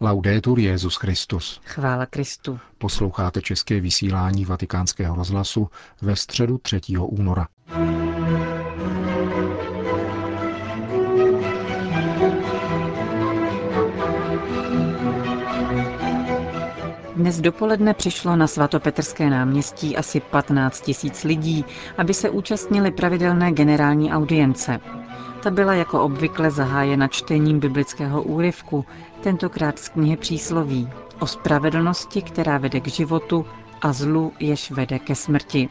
[0.00, 1.60] Laudetur Jezus Christus.
[1.64, 2.58] Chvála Kristu.
[2.78, 5.68] Posloucháte české vysílání Vatikánského rozhlasu
[6.02, 6.80] ve středu 3.
[6.98, 7.46] února.
[17.16, 21.64] Dnes dopoledne přišlo na svatopetrské náměstí asi 15 tisíc lidí,
[21.96, 24.80] aby se účastnili pravidelné generální audience.
[25.48, 28.84] Ta byla jako obvykle zahájena čtením biblického úryvku,
[29.20, 30.88] tentokrát z knihy přísloví,
[31.20, 33.46] o spravedlnosti, která vede k životu
[33.80, 35.68] a zlu, jež vede ke smrti.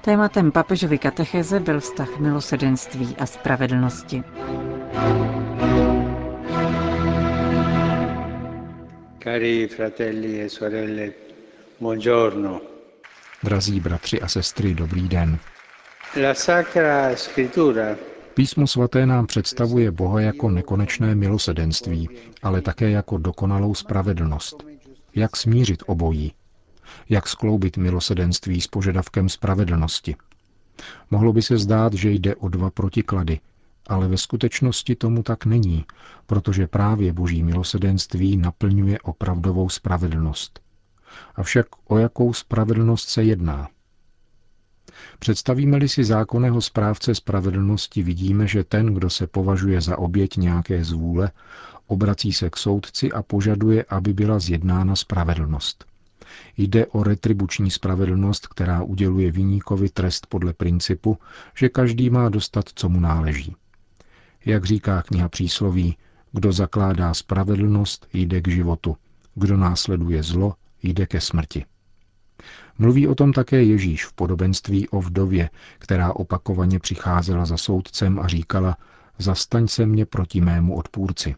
[0.00, 4.22] Tématem papežovy katecheze byl vztah milosedenství a spravedlnosti.
[9.22, 11.10] Cari fratelli e sorelle,
[11.80, 12.60] buongiorno.
[13.42, 15.38] Drazí bratři a sestry, dobrý den.
[16.22, 17.96] La Sacra Scrittura
[18.36, 22.08] Písmo svaté nám představuje Boha jako nekonečné milosedenství,
[22.42, 24.64] ale také jako dokonalou spravedlnost.
[25.14, 26.32] Jak smířit obojí?
[27.08, 30.16] Jak skloubit milosedenství s požadavkem spravedlnosti?
[31.10, 33.40] Mohlo by se zdát, že jde o dva protiklady,
[33.86, 35.84] ale ve skutečnosti tomu tak není,
[36.26, 40.60] protože právě boží milosedenství naplňuje opravdovou spravedlnost.
[41.36, 43.68] Avšak o jakou spravedlnost se jedná?
[45.18, 51.30] Představíme-li si zákonného správce spravedlnosti, vidíme, že ten, kdo se považuje za oběť nějaké zvůle,
[51.86, 55.84] obrací se k soudci a požaduje, aby byla zjednána spravedlnost.
[56.56, 61.18] Jde o retribuční spravedlnost, která uděluje viníkovi trest podle principu,
[61.58, 63.56] že každý má dostat, co mu náleží.
[64.44, 65.96] Jak říká kniha přísloví,
[66.32, 68.96] kdo zakládá spravedlnost, jde k životu,
[69.34, 71.64] kdo následuje zlo, jde ke smrti.
[72.78, 78.26] Mluví o tom také Ježíš v podobenství o vdově, která opakovaně přicházela za soudcem a
[78.28, 78.76] říkala,
[79.18, 81.34] zastaň se mě proti mému odpůrci.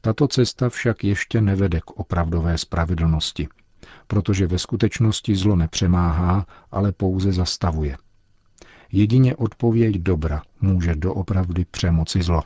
[0.00, 3.48] Tato cesta však ještě nevede k opravdové spravedlnosti,
[4.06, 7.96] protože ve skutečnosti zlo nepřemáhá, ale pouze zastavuje.
[8.92, 12.42] Jedině odpověď dobra může doopravdy přemoci zlo.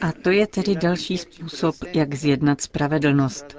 [0.00, 3.56] A to je tedy další způsob, jak zjednat spravedlnost.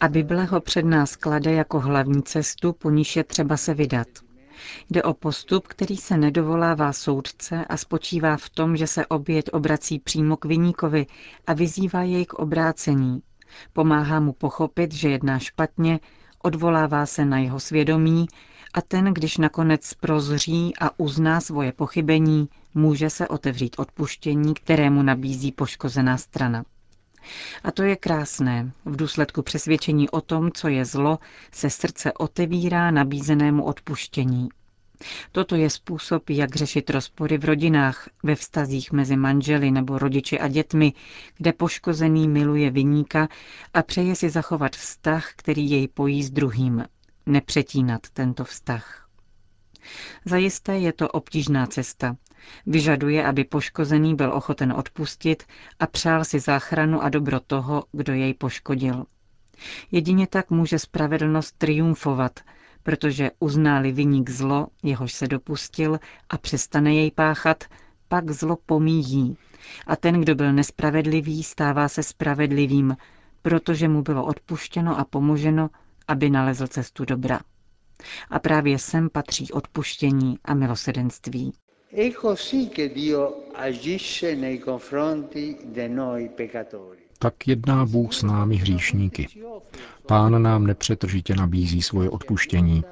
[0.00, 4.08] A Bible ho před nás klade jako hlavní cestu, po níž je třeba se vydat.
[4.90, 9.98] Jde o postup, který se nedovolává soudce a spočívá v tom, že se oběť obrací
[9.98, 11.06] přímo k viníkovi
[11.46, 13.22] a vyzývá jej k obrácení.
[13.72, 16.00] Pomáhá mu pochopit, že jedná špatně,
[16.42, 18.26] odvolává se na jeho svědomí
[18.74, 25.52] a ten, když nakonec prozří a uzná svoje pochybení, může se otevřít odpuštění, kterému nabízí
[25.52, 26.64] poškozená strana.
[27.64, 28.72] A to je krásné.
[28.84, 31.18] V důsledku přesvědčení o tom, co je zlo,
[31.52, 34.48] se srdce otevírá nabízenému odpuštění.
[35.32, 40.48] Toto je způsob, jak řešit rozpory v rodinách, ve vztazích mezi manželi nebo rodiči a
[40.48, 40.92] dětmi,
[41.36, 43.28] kde poškozený miluje vyníka
[43.74, 46.84] a přeje si zachovat vztah, který jej pojí s druhým.
[47.26, 49.08] Nepřetínat tento vztah.
[50.24, 52.16] Zajisté je to obtížná cesta.
[52.66, 55.42] Vyžaduje, aby poškozený byl ochoten odpustit
[55.78, 59.04] a přál si záchranu a dobro toho, kdo jej poškodil.
[59.92, 62.40] Jedině tak může spravedlnost triumfovat,
[62.82, 65.98] protože uználi vyník zlo, jehož se dopustil
[66.30, 67.64] a přestane jej páchat,
[68.08, 69.36] pak zlo pomíjí.
[69.86, 72.96] A ten, kdo byl nespravedlivý, stává se spravedlivým,
[73.42, 75.70] protože mu bylo odpuštěno a pomoženo,
[76.08, 77.40] aby nalezl cestu dobra.
[78.30, 81.52] A právě sem patří odpuštění a milosedenství.
[87.18, 89.28] Tak jedná Bůh s námi hříšníky.
[90.06, 92.84] Pán nám nepřetržitě nabízí svoje odpuštění,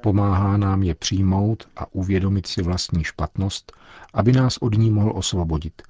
[0.00, 3.72] pomáhá nám je přijmout a uvědomit si vlastní špatnost,
[4.14, 5.82] aby nás od ní mohl osvobodit.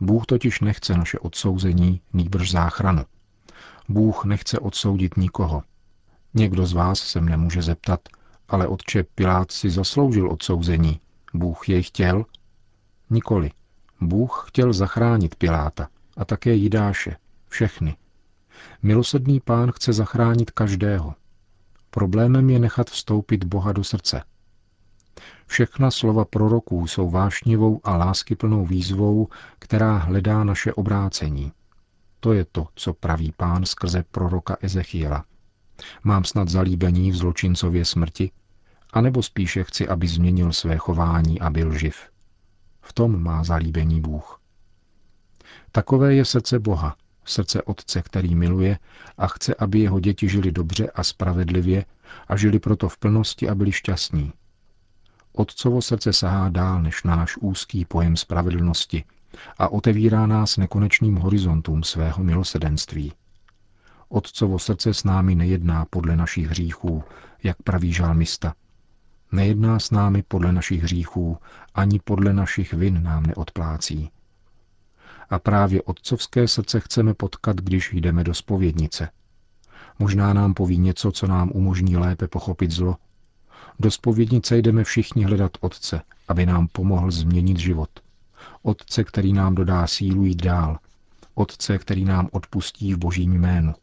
[0.00, 3.02] Bůh totiž nechce naše odsouzení, nýbrž záchranu.
[3.88, 5.62] Bůh nechce odsoudit nikoho.
[6.34, 8.00] Někdo z vás se mne může zeptat,
[8.48, 11.00] ale otče Pilát si zasloužil odsouzení.
[11.34, 12.24] Bůh jej chtěl?
[13.10, 13.50] Nikoli.
[14.00, 17.16] Bůh chtěl zachránit Piláta a také Jidáše,
[17.48, 17.96] všechny.
[18.82, 21.14] Milosedný pán chce zachránit každého.
[21.90, 24.24] Problémem je nechat vstoupit Boha do srdce.
[25.46, 29.28] Všechna slova proroků jsou vášnivou a láskyplnou výzvou,
[29.58, 31.52] která hledá naše obrácení.
[32.20, 35.24] To je to, co praví pán skrze proroka Ezechiela.
[36.04, 38.30] Mám snad zalíbení v zločincově smrti?
[38.92, 42.10] A nebo spíše chci, aby změnil své chování a byl živ?
[42.80, 44.40] V tom má zalíbení Bůh.
[45.72, 48.78] Takové je srdce Boha, srdce Otce, který miluje
[49.18, 51.84] a chce, aby jeho děti žili dobře a spravedlivě
[52.28, 54.32] a žili proto v plnosti a byli šťastní.
[55.32, 59.04] Otcovo srdce sahá dál než náš úzký pojem spravedlnosti
[59.58, 63.12] a otevírá nás nekonečným horizontům svého milosedenství.
[64.08, 67.04] Otcovo srdce s námi nejedná podle našich hříchů,
[67.42, 68.54] jak praví žálmista.
[69.32, 71.38] Nejedná s námi podle našich hříchů,
[71.74, 74.10] ani podle našich vin nám neodplácí.
[75.30, 79.08] A právě otcovské srdce chceme potkat, když jdeme do spovědnice.
[79.98, 82.96] Možná nám poví něco, co nám umožní lépe pochopit zlo.
[83.78, 87.90] Do spovědnice jdeme všichni hledat Otce, aby nám pomohl změnit život.
[88.62, 90.78] Otce, který nám dodá sílu jít dál.
[91.34, 93.74] Otce, který nám odpustí v božím jménu.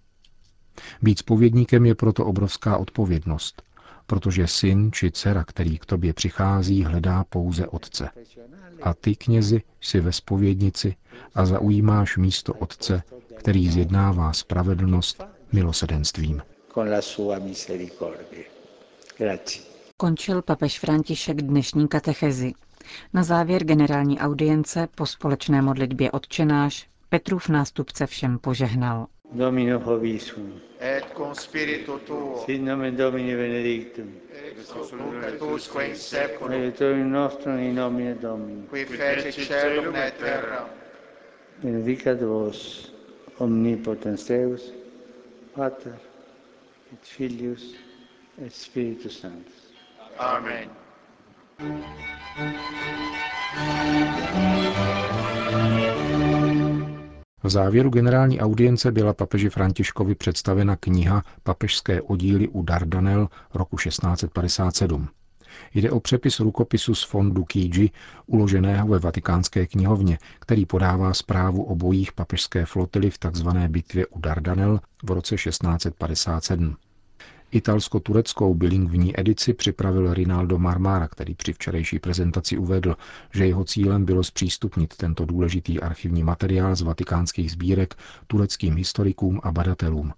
[1.02, 3.62] Být spovědníkem je proto obrovská odpovědnost,
[4.10, 8.10] protože syn či dcera, který k tobě přichází, hledá pouze Otce.
[8.82, 10.96] A ty, knězi, jsi ve spovědnici
[11.36, 13.04] a zaujímáš místo Otce,
[13.36, 16.42] který zjednává spravedlnost milosedenstvím.
[19.98, 22.54] Končil papež František dnešní katechezi.
[23.14, 29.08] Na závěr generální audience po společné modlitbě odčenáš Petrův nástupce všem požehnal.
[29.32, 30.62] Domino hovisum.
[30.80, 32.44] Et cum spiritu tuo.
[32.46, 34.10] Sit nomen Domini benedictum.
[34.34, 36.52] Ex hoc in seculum.
[36.52, 38.66] Aiutorium nostrum in nomine Domini.
[38.68, 40.68] Qui feci celum et terra.
[41.62, 42.92] Benedicat vos
[43.38, 44.72] omnipotens Deus,
[45.54, 46.00] Pater
[46.92, 47.76] et Filius
[48.42, 49.74] et Spiritus Sanctus.
[50.18, 50.79] Amen.
[57.50, 65.08] Závěru generální audience byla papeži Františkovi představena kniha Papežské oddíly u Dardanel roku 1657.
[65.74, 67.90] Jde o přepis rukopisu z fondu Kýji,
[68.28, 73.50] uloženého ve vatikánské knihovně, který podává zprávu o bojích papežské flotily v tzv.
[73.68, 76.76] bitvě u Dardanel v roce 1657.
[77.52, 82.96] Italsko-tureckou bilingvní edici připravil Rinaldo Marmara, který při včerejší prezentaci uvedl,
[83.34, 87.96] že jeho cílem bylo zpřístupnit tento důležitý archivní materiál z vatikánských sbírek
[88.28, 90.14] tureckým historikům a badatelům.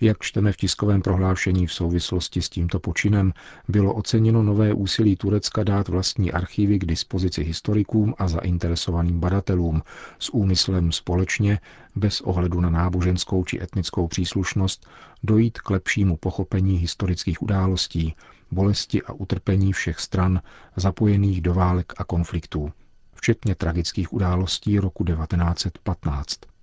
[0.00, 3.32] Jak čteme v tiskovém prohlášení v souvislosti s tímto počinem,
[3.68, 9.82] bylo oceněno nové úsilí Turecka dát vlastní archivy k dispozici historikům a zainteresovaným badatelům
[10.18, 11.60] s úmyslem společně,
[11.96, 14.86] bez ohledu na náboženskou či etnickou příslušnost,
[15.22, 18.14] dojít k lepšímu pochopení historických událostí,
[18.50, 20.40] bolesti a utrpení všech stran
[20.76, 22.72] zapojených do válek a konfliktů,
[23.14, 26.55] včetně tragických událostí roku 1915.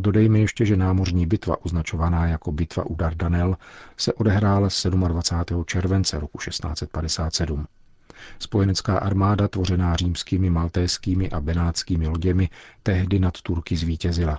[0.00, 3.56] Dodejme ještě, že námořní bitva, označovaná jako bitva u Dardanel,
[3.96, 4.68] se odehrála
[5.08, 5.64] 27.
[5.64, 7.66] července roku 1657.
[8.38, 12.48] Spojenecká armáda, tvořená římskými, maltéskými a benátskými loděmi,
[12.82, 14.38] tehdy nad Turky zvítězila.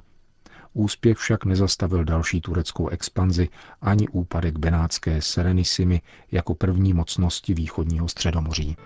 [0.74, 3.50] Úspěch však nezastavil další tureckou expanzi
[3.82, 6.02] ani úpadek benátské Serenissimy
[6.32, 8.78] jako první mocnosti východního středomoří.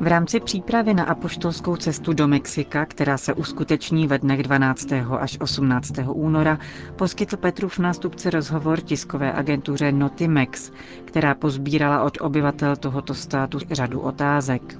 [0.00, 4.92] V rámci přípravy na apoštolskou cestu do Mexika, která se uskuteční ve dnech 12.
[5.18, 5.92] až 18.
[6.12, 6.58] února,
[6.96, 10.72] poskytl Petrův nástupce rozhovor tiskové agentuře Notimex,
[11.04, 14.78] která pozbírala od obyvatel tohoto státu řadu otázek.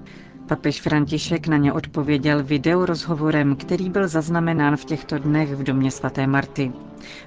[0.50, 6.26] Papež František na ně odpověděl videorozhovorem, který byl zaznamenán v těchto dnech v domě svaté
[6.26, 6.72] Marty.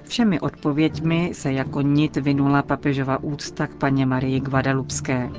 [0.02, 5.30] Všemi odpověďmi se jako nit vynula papežova úcta k paně Marii Guadalupské.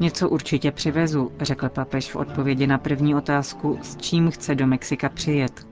[0.00, 5.08] Něco určitě přivezu, řekl papež v odpovědi na první otázku, s čím chce do Mexika
[5.08, 5.66] přijet.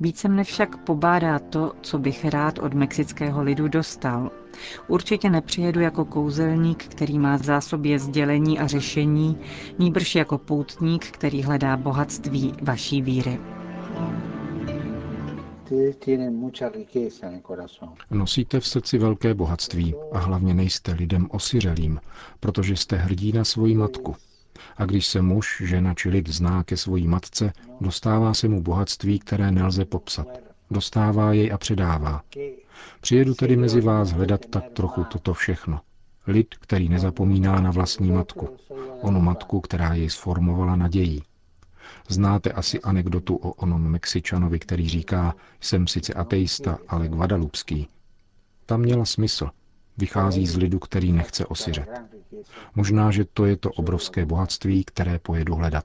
[0.00, 4.30] Více mne však pobádá to, co bych rád od mexického lidu dostal.
[4.88, 9.38] Určitě nepřijedu jako kouzelník, který má v zásobě sdělení a řešení,
[9.78, 13.38] níbrž jako poutník, který hledá bohatství vaší víry.
[18.10, 22.00] Nosíte v srdci velké bohatství a hlavně nejste lidem osiřelým,
[22.40, 24.16] protože jste hrdí na svoji matku.
[24.76, 29.18] A když se muž, žena či lid zná ke svojí matce, dostává se mu bohatství,
[29.18, 30.45] které nelze popsat.
[30.70, 32.22] Dostává jej a předává.
[33.00, 35.80] Přijedu tedy mezi vás hledat tak trochu toto všechno.
[36.26, 38.56] Lid, který nezapomíná na vlastní matku.
[39.00, 41.22] Onu matku, která jej sformovala nadějí.
[42.08, 47.88] Znáte asi anekdotu o onom Mexičanovi, který říká, jsem sice ateista, ale guadalupský.
[48.66, 49.50] Tam měla smysl.
[49.98, 51.88] Vychází z lidu, který nechce osiřet.
[52.74, 55.84] Možná, že to je to obrovské bohatství, které pojedu hledat.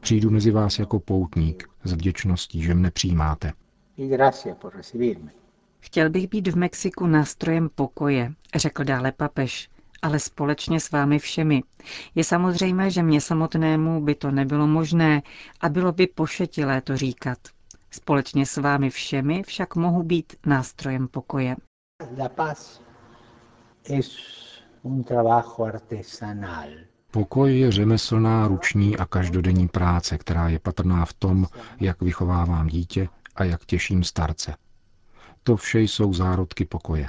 [0.00, 3.52] Přijdu mezi vás jako poutník s vděčností, že mne přijímáte.
[5.80, 9.68] Chtěl bych být v Mexiku nástrojem pokoje, řekl dále papež,
[10.02, 11.62] ale společně s vámi všemi.
[12.14, 15.22] Je samozřejmé, že mě samotnému by to nebylo možné
[15.60, 17.38] a bylo by pošetilé to říkat.
[17.90, 21.56] Společně s vámi všemi však mohu být nástrojem pokoje.
[27.10, 31.46] Pokoj je řemeslná, ruční a každodenní práce, která je patrná v tom,
[31.80, 34.54] jak vychovávám dítě a jak těším starce.
[35.42, 37.08] To vše jsou zárodky pokoje.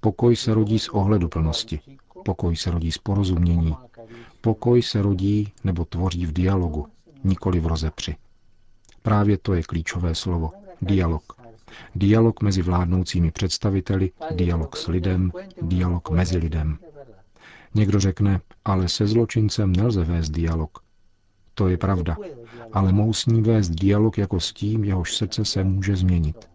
[0.00, 1.80] Pokoj se rodí z ohleduplnosti.
[2.24, 3.76] Pokoj se rodí z porozumění.
[4.40, 6.86] Pokoj se rodí nebo tvoří v dialogu,
[7.24, 8.16] nikoli v rozepři.
[9.02, 10.52] Právě to je klíčové slovo.
[10.82, 11.40] Dialog.
[11.94, 15.32] Dialog mezi vládnoucími představiteli, dialog s lidem,
[15.62, 16.78] dialog mezi lidem.
[17.74, 20.78] Někdo řekne, ale se zločincem nelze vést dialog.
[21.54, 22.16] To je pravda,
[22.72, 26.50] ale mohu s ním vést dialog jako s tím, jehož srdce se může změnit.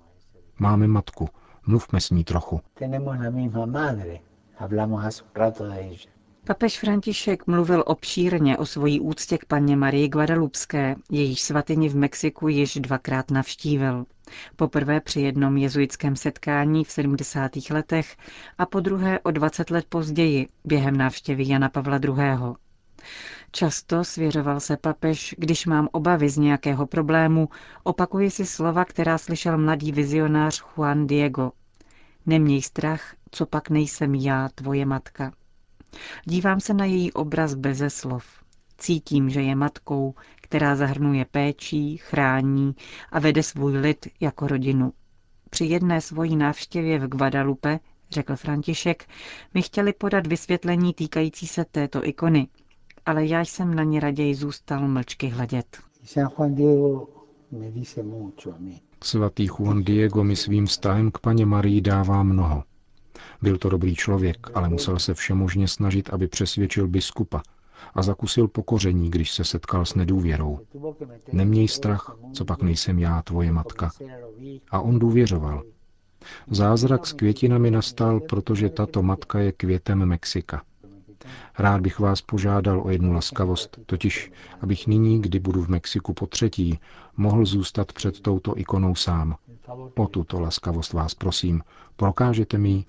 [0.60, 1.30] Máme matku,
[1.68, 2.62] mluvme s ní trochu.
[6.48, 12.48] Papež František mluvil obšírně o svojí úctě k paně Marii Guadalupské, jejíž svatyni v Mexiku
[12.48, 14.06] již dvakrát navštívil.
[14.56, 17.52] Poprvé při jednom jezuitském setkání v 70.
[17.72, 18.18] letech
[18.58, 22.14] a po druhé o 20 let později během návštěvy Jana Pavla II.
[23.56, 27.50] Často svěřoval se papež, když mám obavy z nějakého problému,
[27.84, 31.52] opakuji si slova, která slyšel mladý vizionář Juan Diego.
[32.26, 35.34] Neměj strach, co pak nejsem já, tvoje matka.
[36.26, 38.26] Dívám se na její obraz beze slov.
[38.78, 42.76] Cítím, že je matkou, která zahrnuje péčí, chrání
[43.12, 44.94] a vede svůj lid jako rodinu.
[45.50, 47.80] Při jedné svojí návštěvě v Guadalupe,
[48.12, 49.06] řekl František,
[49.54, 52.48] mi chtěli podat vysvětlení týkající se této ikony,
[53.06, 55.78] ale já jsem na ně raději zůstal mlčky hledět.
[59.04, 62.64] Svatý Juan Diego mi svým vztahem k paně Marii dává mnoho.
[63.42, 67.42] Byl to dobrý člověk, ale musel se všemožně snažit, aby přesvědčil biskupa
[67.94, 70.60] a zakusil pokoření, když se setkal s nedůvěrou.
[71.32, 73.92] Neměj strach, co pak nejsem já, tvoje matka.
[74.72, 75.64] A on důvěřoval.
[76.52, 80.62] Zázrak s květinami nastal, protože tato matka je květem Mexika.
[81.60, 86.28] Rád bych vás požádal o jednu laskavost, totiž, abych nyní, kdy budu v Mexiku po
[86.28, 86.80] třetí,
[87.18, 89.36] mohl zůstat před touto ikonou sám.
[89.96, 91.62] O tuto laskavost vás prosím,
[91.96, 92.86] prokážete mi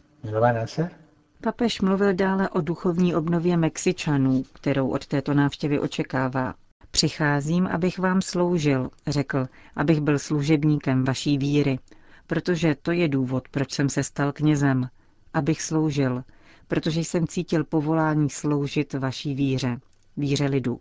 [1.41, 6.55] Papež mluvil dále o duchovní obnově Mexičanů, kterou od této návštěvy očekává.
[6.91, 11.79] Přicházím, abych vám sloužil, řekl, abych byl služebníkem vaší víry,
[12.27, 14.89] protože to je důvod, proč jsem se stal knězem,
[15.35, 16.23] abych sloužil,
[16.69, 19.81] protože jsem cítil povolání sloužit vaší víře,
[20.17, 20.81] víře lidu.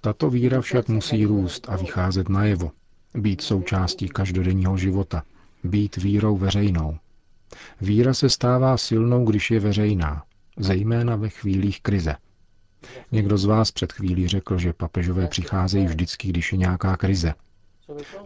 [0.00, 2.70] Tato víra však musí růst a vycházet najevo,
[3.14, 5.22] být součástí každodenního života,
[5.64, 6.96] být vírou veřejnou.
[7.80, 10.22] Víra se stává silnou, když je veřejná,
[10.58, 12.14] zejména ve chvílích krize.
[13.12, 17.34] Někdo z vás před chvílí řekl, že papežové přicházejí vždycky, když je nějaká krize.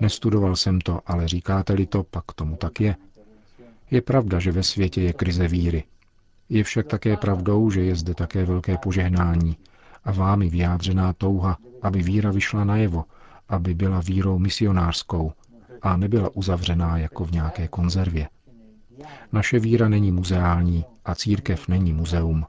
[0.00, 2.96] Nestudoval jsem to, ale říkáte-li to, pak tomu tak je.
[3.92, 5.84] Je pravda, že ve světě je krize víry.
[6.48, 9.56] Je však také pravdou, že je zde také velké požehnání
[10.04, 13.04] a vámi vyjádřená touha, aby víra vyšla najevo,
[13.48, 15.32] aby byla vírou misionářskou
[15.82, 18.28] a nebyla uzavřená jako v nějaké konzervě.
[19.32, 22.46] Naše víra není muzeální a církev není muzeum.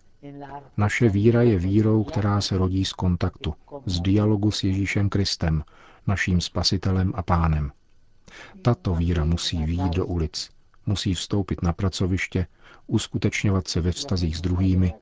[0.78, 3.54] Naše víra je vírou, která se rodí z kontaktu,
[3.86, 5.64] z dialogu s Ježíšem Kristem,
[6.08, 7.72] naším spasitelem a pánem.
[8.62, 10.53] Tato víra musí výjít do ulic,
[10.86, 12.48] musí vstoupit na pracoviště,
[12.88, 14.94] uskutečňovat se ve vztazích s druhými.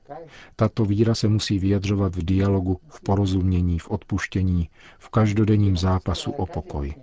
[0.56, 6.46] Tato víra se musí vyjadřovat v dialogu, v porozumění, v odpuštění, v každodenním zápasu o
[6.46, 6.94] pokoj.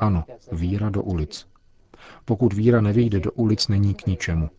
[0.00, 1.46] Ano, víra do ulic.
[2.24, 4.50] Pokud víra nevyjde do ulic, není k ničemu.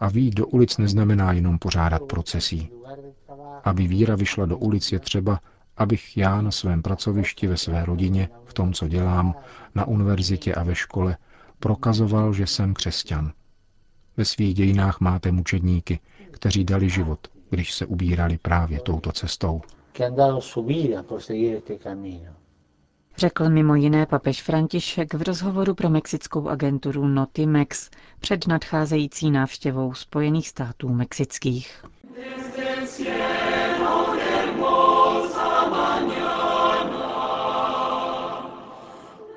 [0.00, 2.70] A výjít do ulic neznamená jenom pořádat procesí.
[3.64, 5.40] Aby víra vyšla do ulic, je třeba,
[5.76, 9.34] abych já na svém pracovišti, ve své rodině, v tom, co dělám,
[9.74, 11.16] na univerzitě a ve škole,
[11.58, 13.32] prokazoval, že jsem křesťan.
[14.16, 19.60] Ve svých dějinách máte mučedníky, kteří dali život, když se ubírali právě touto cestou.
[23.16, 30.48] Řekl mimo jiné papež František v rozhovoru pro mexickou agenturu Notimex před nadcházející návštěvou Spojených
[30.48, 31.84] států mexických.